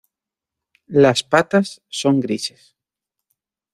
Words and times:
Las 0.87 1.21
patas 1.21 1.83
son 1.87 2.21
grises. 2.21 2.75